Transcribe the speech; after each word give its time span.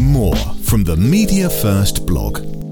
More 0.00 0.34
from 0.62 0.82
the 0.84 0.96
Media 0.96 1.50
First 1.50 2.06
blog. 2.06 2.69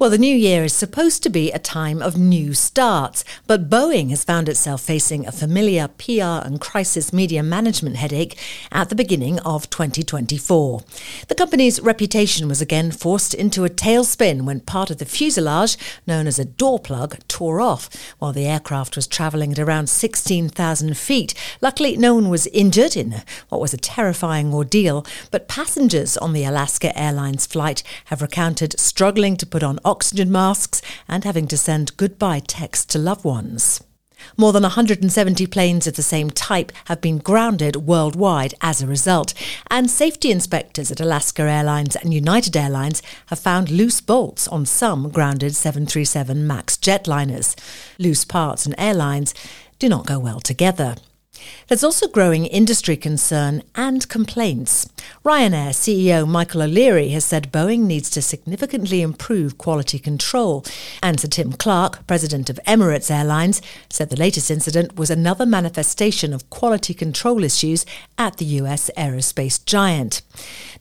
Well, 0.00 0.08
the 0.08 0.16
new 0.16 0.34
year 0.34 0.64
is 0.64 0.72
supposed 0.72 1.22
to 1.24 1.28
be 1.28 1.52
a 1.52 1.58
time 1.58 2.00
of 2.00 2.16
new 2.16 2.54
starts, 2.54 3.22
but 3.46 3.68
Boeing 3.68 4.08
has 4.08 4.24
found 4.24 4.48
itself 4.48 4.80
facing 4.80 5.26
a 5.26 5.30
familiar 5.30 5.88
PR 5.88 6.40
and 6.42 6.58
crisis 6.58 7.12
media 7.12 7.42
management 7.42 7.96
headache 7.96 8.38
at 8.72 8.88
the 8.88 8.94
beginning 8.94 9.40
of 9.40 9.68
2024. 9.68 10.84
The 11.28 11.34
company's 11.34 11.82
reputation 11.82 12.48
was 12.48 12.62
again 12.62 12.92
forced 12.92 13.34
into 13.34 13.66
a 13.66 13.68
tailspin 13.68 14.46
when 14.46 14.60
part 14.60 14.90
of 14.90 14.96
the 14.96 15.04
fuselage, 15.04 15.76
known 16.06 16.26
as 16.26 16.38
a 16.38 16.46
door 16.46 16.78
plug, 16.78 17.18
tore 17.28 17.60
off 17.60 17.90
while 18.18 18.32
the 18.32 18.46
aircraft 18.46 18.96
was 18.96 19.06
travelling 19.06 19.52
at 19.52 19.58
around 19.58 19.90
16,000 19.90 20.96
feet. 20.96 21.34
Luckily, 21.60 21.98
no 21.98 22.14
one 22.14 22.30
was 22.30 22.46
injured 22.46 22.96
in 22.96 23.22
what 23.50 23.60
was 23.60 23.74
a 23.74 23.76
terrifying 23.76 24.54
ordeal, 24.54 25.04
but 25.30 25.46
passengers 25.46 26.16
on 26.16 26.32
the 26.32 26.44
Alaska 26.44 26.98
Airlines 26.98 27.44
flight 27.44 27.82
have 28.06 28.22
recounted 28.22 28.80
struggling 28.80 29.36
to 29.36 29.44
put 29.44 29.62
on 29.62 29.78
oxygen 29.90 30.32
masks, 30.32 30.80
and 31.08 31.24
having 31.24 31.46
to 31.48 31.56
send 31.56 31.96
goodbye 31.96 32.40
texts 32.40 32.86
to 32.86 32.98
loved 32.98 33.24
ones. 33.24 33.82
More 34.36 34.52
than 34.52 34.62
170 34.62 35.46
planes 35.46 35.86
of 35.86 35.96
the 35.96 36.02
same 36.02 36.30
type 36.30 36.72
have 36.86 37.00
been 37.00 37.18
grounded 37.18 37.76
worldwide 37.76 38.54
as 38.60 38.80
a 38.80 38.86
result, 38.86 39.34
and 39.70 39.90
safety 39.90 40.30
inspectors 40.30 40.90
at 40.90 41.00
Alaska 41.00 41.42
Airlines 41.42 41.96
and 41.96 42.14
United 42.14 42.56
Airlines 42.56 43.02
have 43.26 43.38
found 43.38 43.70
loose 43.70 44.00
bolts 44.00 44.46
on 44.48 44.66
some 44.66 45.10
grounded 45.10 45.54
737 45.54 46.46
MAX 46.46 46.76
jetliners. 46.76 47.56
Loose 47.98 48.24
parts 48.24 48.66
and 48.66 48.74
airlines 48.78 49.34
do 49.78 49.88
not 49.88 50.06
go 50.06 50.18
well 50.18 50.40
together. 50.40 50.96
There's 51.68 51.84
also 51.84 52.08
growing 52.08 52.46
industry 52.46 52.96
concern 52.96 53.62
and 53.74 54.08
complaints. 54.08 54.88
Ryanair 55.24 55.70
CEO 55.70 56.26
Michael 56.26 56.62
O'Leary 56.62 57.10
has 57.10 57.24
said 57.24 57.52
Boeing 57.52 57.80
needs 57.80 58.10
to 58.10 58.22
significantly 58.22 59.02
improve 59.02 59.58
quality 59.58 59.98
control. 59.98 60.64
And 61.02 61.20
Sir 61.20 61.28
Tim 61.28 61.52
Clark, 61.52 62.06
president 62.06 62.50
of 62.50 62.58
Emirates 62.66 63.10
Airlines, 63.10 63.62
said 63.88 64.10
the 64.10 64.16
latest 64.16 64.50
incident 64.50 64.96
was 64.96 65.10
another 65.10 65.46
manifestation 65.46 66.32
of 66.32 66.48
quality 66.50 66.94
control 66.94 67.44
issues 67.44 67.86
at 68.18 68.38
the 68.38 68.44
US 68.44 68.90
aerospace 68.96 69.64
giant. 69.64 70.22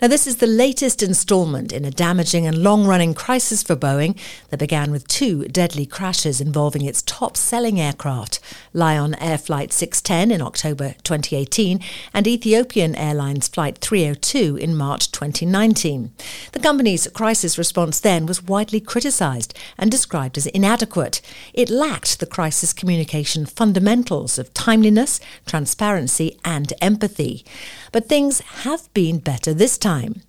Now, 0.01 0.07
this 0.07 0.25
is 0.25 0.37
the 0.37 0.47
latest 0.47 1.03
installment 1.03 1.73
in 1.73 1.85
a 1.85 1.91
damaging 1.91 2.47
and 2.47 2.63
long 2.63 2.85
running 2.85 3.13
crisis 3.13 3.61
for 3.61 3.75
Boeing 3.75 4.17
that 4.49 4.59
began 4.59 4.91
with 4.91 5.07
two 5.07 5.43
deadly 5.49 5.85
crashes 5.85 6.39
involving 6.39 6.85
its 6.85 7.01
top 7.01 7.35
selling 7.35 7.79
aircraft, 7.79 8.39
Lion 8.73 9.15
Air 9.15 9.37
Flight 9.37 9.73
610 9.73 10.31
in 10.31 10.41
October 10.49 10.95
2018 11.03 11.79
and 12.11 12.25
Ethiopian 12.25 12.95
Airlines 12.95 13.47
Flight 13.47 13.77
302 13.77 14.55
in 14.55 14.75
March 14.75 15.11
2019. 15.11 16.11
The 16.53 16.59
company's 16.59 17.07
crisis 17.09 17.59
response 17.59 17.99
then 17.99 18.25
was 18.25 18.41
widely 18.41 18.79
criticised 18.79 19.53
and 19.77 19.91
described 19.91 20.39
as 20.39 20.47
inadequate. 20.47 21.21
It 21.53 21.69
lacked 21.69 22.19
the 22.19 22.25
crisis 22.25 22.73
communication 22.73 23.45
fundamentals 23.45 24.39
of 24.39 24.51
timeliness, 24.55 25.19
transparency, 25.45 26.39
and 26.43 26.73
empathy. 26.81 27.45
But 27.91 28.09
things 28.09 28.41
have 28.63 28.91
been 28.95 29.19
better 29.19 29.53
this 29.53 29.77
time. 29.77 30.23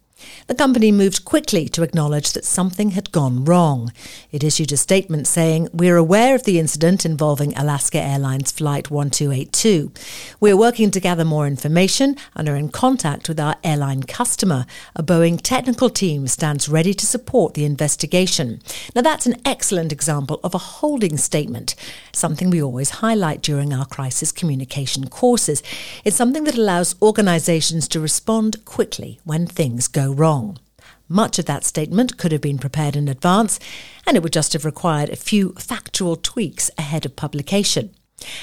The 0.47 0.55
company 0.55 0.93
moved 0.93 1.25
quickly 1.25 1.69
to 1.69 1.83
acknowledge 1.83 2.33
that 2.33 2.45
something 2.45 2.91
had 2.91 3.13
gone 3.13 3.45
wrong. 3.45 3.93
It 4.33 4.45
issued 4.45 4.73
a 4.73 4.77
statement 4.77 5.27
saying, 5.27 5.69
We're 5.73 5.97
aware 5.97 6.35
of 6.35 6.45
the 6.45 6.59
incident 6.59 7.05
involving 7.05 7.57
Alaska 7.57 8.01
Airlines 8.01 8.53
Flight 8.53 8.91
1282. 8.91 9.93
We're 10.41 10.57
working 10.57 10.91
to 10.91 11.01
gather 11.01 11.25
more 11.25 11.47
information 11.47 12.17
and 12.35 12.49
are 12.49 12.57
in 12.57 12.69
contact 12.69 13.29
with 13.29 13.39
our 13.39 13.57
airline 13.63 14.03
customer. 14.03 14.67
A 14.97 15.03
Boeing 15.03 15.41
technical 15.43 15.91
team 15.91 16.27
stands 16.27 16.69
ready 16.69 16.95
to 16.95 17.07
support 17.07 17.55
the 17.55 17.65
investigation. 17.65 18.61
Now, 18.95 19.03
that's 19.03 19.27
an 19.27 19.41
excellent 19.45 19.93
example 19.93 20.41
of 20.43 20.55
a 20.55 20.59
holding 20.59 21.17
statement, 21.17 21.75
something 22.13 22.51
we 22.51 22.63
always 22.63 22.91
highlight 22.91 23.43
during 23.43 23.73
our 23.73 23.87
crisis 23.87 24.33
communication 24.33 25.09
courses. 25.09 25.63
It's 26.05 26.17
something 26.17 26.45
that 26.45 26.57
allows 26.57 26.95
organizations 27.01 27.89
to 27.89 28.01
respond 28.01 28.65
quickly 28.65 29.21
when 29.25 29.47
things 29.47 29.89
go 29.89 30.10
wrong. 30.13 30.59
Much 31.09 31.39
of 31.39 31.47
that 31.47 31.65
statement 31.65 32.17
could 32.17 32.31
have 32.31 32.41
been 32.41 32.59
prepared 32.59 32.95
in 32.95 33.09
advance, 33.09 33.59
and 34.07 34.17
it 34.17 34.23
would 34.23 34.33
just 34.33 34.53
have 34.53 34.65
required 34.65 35.09
a 35.09 35.17
few 35.17 35.53
factual 35.55 36.17
tweaks 36.17 36.71
ahead 36.79 37.05
of 37.05 37.17
publication. 37.17 37.91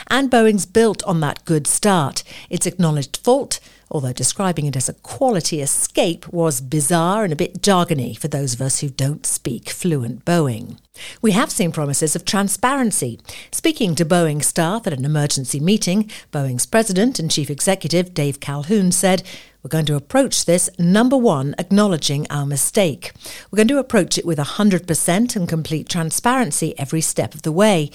And 0.07 0.31
Boeing's 0.31 0.65
built 0.65 1.03
on 1.03 1.19
that 1.21 1.45
good 1.45 1.67
start. 1.67 2.23
Its 2.49 2.65
acknowledged 2.65 3.17
fault, 3.17 3.59
although 3.89 4.11
describing 4.11 4.65
it 4.65 4.75
as 4.75 4.89
a 4.89 4.93
quality 4.95 5.61
escape 5.61 6.27
was 6.29 6.61
bizarre 6.61 7.23
and 7.23 7.31
a 7.31 7.37
bit 7.37 7.61
jargony 7.61 8.17
for 8.17 8.27
those 8.27 8.53
of 8.53 8.61
us 8.61 8.79
who 8.79 8.89
don't 8.89 9.25
speak 9.25 9.69
fluent 9.69 10.25
Boeing. 10.25 10.77
We 11.21 11.31
have 11.31 11.51
seen 11.51 11.71
promises 11.71 12.15
of 12.15 12.25
transparency. 12.25 13.19
Speaking 13.51 13.95
to 13.95 14.05
Boeing 14.05 14.43
staff 14.43 14.87
at 14.87 14.93
an 14.93 15.05
emergency 15.05 15.59
meeting, 15.59 16.09
Boeing's 16.31 16.65
president 16.65 17.19
and 17.19 17.31
chief 17.31 17.49
executive 17.49 18.13
Dave 18.13 18.39
Calhoun 18.39 18.91
said, 18.91 19.23
we're 19.67 19.79
going 19.79 19.85
to 19.87 19.97
approach 19.97 20.45
this, 20.45 20.69
number 20.79 21.17
one, 21.17 21.53
acknowledging 21.59 22.25
our 22.29 22.45
mistake. 22.45 23.11
We're 23.51 23.57
going 23.57 23.67
to 23.67 23.79
approach 23.79 24.17
it 24.17 24.23
with 24.23 24.37
100% 24.37 25.35
and 25.35 25.49
complete 25.49 25.89
transparency 25.89 26.73
every 26.79 27.01
step 27.01 27.35
of 27.35 27.41
the 27.41 27.51
way. 27.51 27.91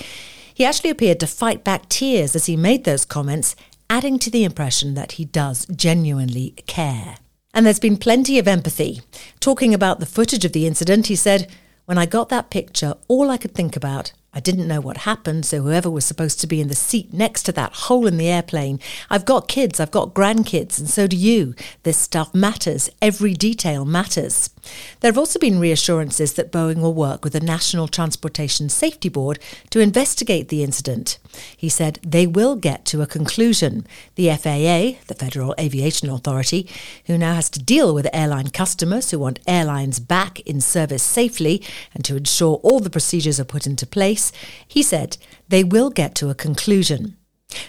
He 0.52 0.66
actually 0.66 0.90
appeared 0.90 1.18
to 1.20 1.26
fight 1.26 1.64
back 1.64 1.88
tears 1.88 2.36
as 2.36 2.44
he 2.44 2.58
made 2.58 2.84
those 2.84 3.06
comments, 3.06 3.56
adding 3.88 4.18
to 4.18 4.30
the 4.30 4.44
impression 4.44 4.92
that 4.96 5.12
he 5.12 5.24
does 5.24 5.64
genuinely 5.74 6.50
care. 6.66 7.16
And 7.54 7.64
there's 7.64 7.80
been 7.80 7.96
plenty 7.96 8.38
of 8.38 8.46
empathy. 8.46 9.00
Talking 9.40 9.72
about 9.72 9.98
the 9.98 10.04
footage 10.04 10.44
of 10.44 10.52
the 10.52 10.66
incident, 10.66 11.06
he 11.06 11.16
said, 11.16 11.50
When 11.86 11.96
I 11.96 12.04
got 12.04 12.28
that 12.28 12.50
picture, 12.50 12.96
all 13.08 13.30
I 13.30 13.38
could 13.38 13.54
think 13.54 13.76
about 13.76 14.12
I 14.34 14.40
didn't 14.40 14.68
know 14.68 14.80
what 14.80 14.98
happened, 14.98 15.44
so 15.44 15.60
whoever 15.60 15.90
was 15.90 16.06
supposed 16.06 16.40
to 16.40 16.46
be 16.46 16.60
in 16.60 16.68
the 16.68 16.74
seat 16.74 17.12
next 17.12 17.42
to 17.44 17.52
that 17.52 17.72
hole 17.74 18.06
in 18.06 18.16
the 18.16 18.28
airplane. 18.28 18.80
I've 19.10 19.26
got 19.26 19.46
kids, 19.46 19.78
I've 19.78 19.90
got 19.90 20.14
grandkids, 20.14 20.78
and 20.78 20.88
so 20.88 21.06
do 21.06 21.16
you. 21.16 21.54
This 21.82 21.98
stuff 21.98 22.34
matters. 22.34 22.88
Every 23.02 23.34
detail 23.34 23.84
matters. 23.84 24.48
There 25.00 25.10
have 25.10 25.18
also 25.18 25.38
been 25.38 25.58
reassurances 25.58 26.34
that 26.34 26.52
Boeing 26.52 26.80
will 26.80 26.94
work 26.94 27.24
with 27.24 27.32
the 27.32 27.40
National 27.40 27.88
Transportation 27.88 28.68
Safety 28.68 29.08
Board 29.08 29.38
to 29.70 29.80
investigate 29.80 30.48
the 30.48 30.62
incident. 30.62 31.18
He 31.56 31.68
said 31.68 31.98
they 32.02 32.26
will 32.26 32.56
get 32.56 32.84
to 32.86 33.02
a 33.02 33.06
conclusion. 33.06 33.86
The 34.14 34.30
FAA, 34.30 35.02
the 35.08 35.16
Federal 35.18 35.54
Aviation 35.58 36.08
Authority, 36.08 36.68
who 37.06 37.18
now 37.18 37.34
has 37.34 37.50
to 37.50 37.62
deal 37.62 37.94
with 37.94 38.08
airline 38.12 38.48
customers 38.48 39.10
who 39.10 39.18
want 39.18 39.40
airlines 39.46 39.98
back 39.98 40.40
in 40.40 40.60
service 40.60 41.02
safely 41.02 41.62
and 41.94 42.04
to 42.04 42.16
ensure 42.16 42.56
all 42.62 42.80
the 42.80 42.90
procedures 42.90 43.40
are 43.40 43.44
put 43.44 43.66
into 43.66 43.86
place, 43.86 44.32
he 44.66 44.82
said 44.82 45.16
they 45.48 45.64
will 45.64 45.90
get 45.90 46.14
to 46.16 46.30
a 46.30 46.34
conclusion. 46.34 47.16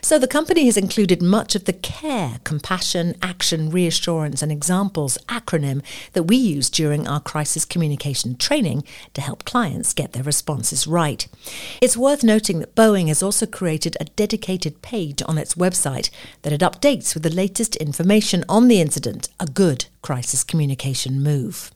So 0.02 0.20
the 0.20 0.28
company 0.28 0.66
has 0.66 0.78
included 0.78 1.22
much 1.22 1.56
of 1.56 1.66
the 1.66 1.74
CARE, 1.74 2.40
compassion, 2.44 3.16
action, 3.22 3.70
reassurance 3.70 4.42
and 4.42 4.52
examples 4.52 5.18
acronym 5.28 5.82
that 6.14 6.24
we 6.24 6.36
use 6.36 6.70
during 6.70 7.08
our 7.08 7.20
crisis 7.20 7.66
communication 7.66 8.36
training 8.36 8.84
to 9.14 9.22
help 9.22 9.46
clients 9.46 9.94
get 9.94 10.14
their 10.14 10.24
responses 10.24 10.88
right. 10.88 11.28
It's 11.82 11.98
worth 11.98 12.24
noting 12.24 12.60
that 12.60 12.76
Boeing 12.76 13.08
has 13.08 13.24
also 13.24 13.46
created 13.46 13.98
a 14.00 14.06
dedicated 14.06 14.82
page 14.82 15.22
on 15.26 15.38
its 15.38 15.56
website 15.56 16.10
that 16.42 16.54
it 16.54 16.62
updates 16.62 17.14
with 17.14 17.24
the 17.24 17.30
latest 17.30 17.76
information 17.78 18.44
on 18.50 18.68
the 18.68 18.82
incident, 18.82 19.30
a 19.40 19.46
good 19.46 19.86
crisis 20.02 20.44
communication 20.44 21.22
move. 21.22 21.72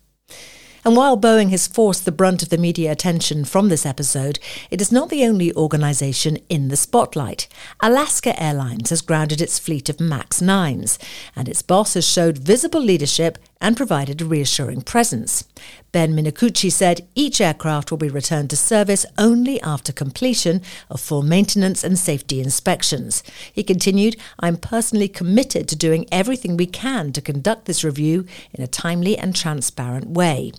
And 0.86 0.96
while 0.96 1.18
Boeing 1.18 1.50
has 1.52 1.68
forced 1.68 2.06
the 2.06 2.12
brunt 2.12 2.44
of 2.44 2.50
the 2.50 2.58
media 2.58 2.92
attention 2.92 3.46
from 3.46 3.70
this 3.70 3.86
episode, 3.86 4.40
it 4.72 4.82
is 4.82 4.92
not 4.92 5.10
the 5.10 5.26
only 5.26 5.54
organisation 5.54 6.38
in 6.50 6.70
the 6.70 6.78
spotlight. 6.78 7.48
Alaska 7.82 8.42
Airlines 8.42 8.90
has 8.90 9.02
grounded 9.02 9.42
its 9.42 9.60
fleet 9.60 9.90
of 9.90 10.00
MAX 10.00 10.42
9s, 10.42 10.98
and 11.36 11.50
its 11.50 11.62
boss 11.62 11.96
has 11.96 12.08
showed 12.08 12.38
visible 12.38 12.82
leadership 12.82 13.38
and 13.60 13.78
provided 13.78 14.22
a 14.22 14.26
reassuring 14.26 14.82
presence. 14.82 15.44
Ben 15.92 16.14
Minicucci 16.14 16.72
said 16.72 17.08
each 17.16 17.42
aircraft 17.42 17.90
will 17.90 17.98
be 17.98 18.10
returned 18.10 18.50
to 18.50 18.58
service 18.58 19.06
only 19.18 19.62
after 19.62 19.92
completion 19.92 20.62
of 20.90 21.02
full 21.02 21.24
maintenance 21.24 21.84
and 21.84 21.98
safety 21.98 22.40
inspections. 22.40 23.24
He 23.52 23.64
continued, 23.64 24.16
I'm 24.40 24.58
personally 24.58 25.08
committed 25.08 25.68
to 25.70 25.76
doing 25.76 26.06
everything 26.12 26.58
we 26.58 26.68
can 26.68 27.12
to 27.14 27.22
conduct 27.22 27.66
this 27.66 27.84
review 27.84 28.26
in 28.54 28.64
a 28.64 28.68
timely 28.68 29.18
and 29.18 29.36
transparent 29.36 30.10
way. 30.10 30.52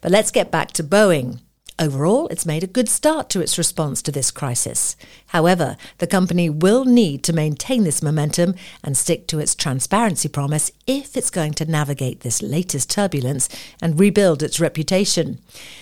But 0.00 0.12
let's 0.12 0.30
get 0.30 0.50
back 0.50 0.72
to 0.72 0.84
Boeing. 0.84 1.40
Overall, 1.76 2.28
it's 2.28 2.46
made 2.46 2.62
a 2.62 2.68
good 2.68 2.88
start 2.88 3.28
to 3.30 3.40
its 3.40 3.58
response 3.58 4.00
to 4.02 4.12
this 4.12 4.30
crisis. 4.30 4.94
However, 5.28 5.76
the 5.98 6.06
company 6.06 6.48
will 6.48 6.84
need 6.84 7.24
to 7.24 7.32
maintain 7.32 7.82
this 7.82 8.00
momentum 8.00 8.54
and 8.84 8.96
stick 8.96 9.26
to 9.26 9.40
its 9.40 9.56
transparency 9.56 10.28
promise 10.28 10.70
if 10.86 11.16
it's 11.16 11.30
going 11.30 11.54
to 11.54 11.64
navigate 11.64 12.20
this 12.20 12.40
latest 12.40 12.90
turbulence 12.90 13.48
and 13.82 13.98
rebuild 13.98 14.40
its 14.40 14.60
reputation. 14.60 15.40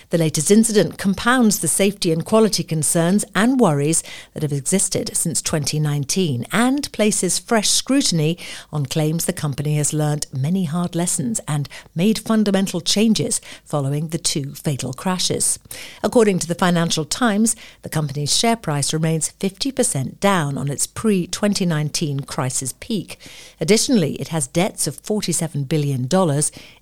The 0.09 0.17
latest 0.17 0.51
incident 0.51 0.97
compounds 0.97 1.59
the 1.59 1.69
safety 1.69 2.11
and 2.11 2.25
quality 2.25 2.65
concerns 2.65 3.27
and 3.35 3.61
worries 3.61 4.03
that 4.33 4.43
have 4.43 4.53
existed 4.53 5.15
since 5.15 5.43
2019 5.43 6.47
and 6.53 6.91
places 6.93 7.39
fresh 7.39 7.69
scrutiny 7.69 8.39
on 8.73 8.87
claims 8.87 9.27
the 9.27 9.33
company 9.35 9.77
has 9.77 9.93
learned 9.93 10.27
many 10.33 10.65
hard 10.65 10.95
lessons 10.95 11.39
and 11.47 11.69
made 11.95 12.19
fundamental 12.19 12.81
changes 12.81 13.43
following 13.67 14.09
the 14.09 14.19
two 14.19 14.55
fatal 14.55 14.95
crashes. 14.95 15.59
According 16.03 16.39
to 16.41 16.49
the 16.49 16.55
Financial 16.55 17.05
Times, 17.05 17.57
the 17.83 17.89
company's 17.89 18.37
share 18.37 18.57
price 18.57 18.93
remains 18.93 19.33
50% 19.41 20.21
down 20.21 20.59
on 20.59 20.69
its 20.71 20.87
pre 20.87 21.27
2019 21.27 22.21
crisis 22.21 22.75
peak. 22.81 23.19
Additionally, 23.61 24.15
it 24.15 24.29
has 24.29 24.47
debts 24.47 24.87
of 24.87 25.03
$47 25.03 25.69
billion 25.69 26.09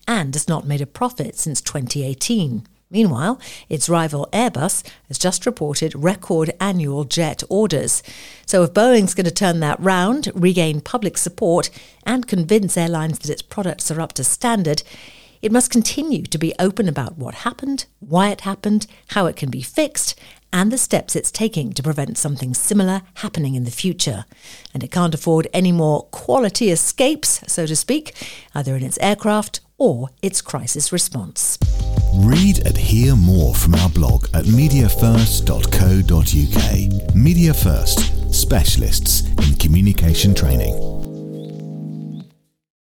and 0.08 0.34
has 0.34 0.48
not 0.48 0.66
made 0.66 0.80
a 0.80 0.86
profit 0.86 1.38
since 1.38 1.60
2018. 1.60 2.66
Meanwhile, 2.90 3.40
its 3.68 3.88
rival 3.88 4.28
Airbus 4.32 4.82
has 5.06 5.16
just 5.16 5.46
reported 5.46 5.94
record 5.94 6.50
annual 6.58 7.04
jet 7.04 7.44
orders. 7.48 8.02
So, 8.46 8.64
if 8.64 8.74
Boeing's 8.74 9.14
going 9.14 9.26
to 9.26 9.30
turn 9.30 9.60
that 9.60 9.78
round, 9.78 10.32
regain 10.34 10.80
public 10.80 11.16
support, 11.16 11.70
and 12.04 12.26
convince 12.26 12.76
airlines 12.76 13.20
that 13.20 13.30
its 13.30 13.42
products 13.42 13.92
are 13.92 14.00
up 14.00 14.12
to 14.14 14.24
standard, 14.24 14.82
it 15.42 15.52
must 15.52 15.70
continue 15.70 16.22
to 16.22 16.38
be 16.38 16.54
open 16.58 16.88
about 16.88 17.16
what 17.16 17.36
happened, 17.36 17.86
why 18.00 18.28
it 18.28 18.42
happened, 18.42 18.86
how 19.08 19.24
it 19.26 19.36
can 19.36 19.50
be 19.50 19.62
fixed, 19.62 20.18
and 20.52 20.70
the 20.70 20.78
steps 20.78 21.16
it's 21.16 21.30
taking 21.30 21.72
to 21.72 21.82
prevent 21.82 22.18
something 22.18 22.52
similar 22.54 23.02
happening 23.14 23.54
in 23.54 23.64
the 23.64 23.70
future. 23.70 24.26
And 24.74 24.84
it 24.84 24.90
can't 24.90 25.14
afford 25.14 25.46
any 25.52 25.72
more 25.72 26.02
quality 26.10 26.70
escapes, 26.70 27.40
so 27.46 27.64
to 27.66 27.76
speak, 27.76 28.14
either 28.54 28.76
in 28.76 28.82
its 28.82 28.98
aircraft 29.00 29.60
or 29.78 30.10
its 30.20 30.42
crisis 30.42 30.92
response. 30.92 31.56
Read 32.16 32.66
and 32.66 32.76
hear 32.76 33.16
more 33.16 33.54
from 33.54 33.74
our 33.76 33.88
blog 33.88 34.26
at 34.34 34.44
mediafirst.co.uk. 34.44 37.14
Media 37.14 37.54
First, 37.54 38.34
specialists 38.34 39.22
in 39.48 39.54
communication 39.56 40.34
training. 40.34 40.99